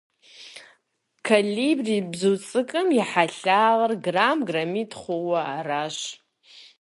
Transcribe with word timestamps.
Колибри 1.27 1.97
бзу 2.11 2.33
цIыкIум 2.47 2.87
и 2.99 3.01
хьэлъагъыр 3.09 3.91
грамм-граммитI 4.05 4.97
хъууэ 5.01 5.39
аращ. 5.57 5.97